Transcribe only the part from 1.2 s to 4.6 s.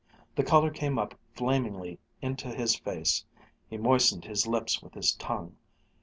flamingly into his face again. He moistened his